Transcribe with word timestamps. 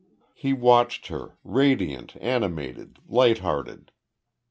He 0.33 0.51
watched 0.51 1.09
her, 1.09 1.37
radiant, 1.43 2.15
animated, 2.19 2.97
lighthearted. 3.07 3.91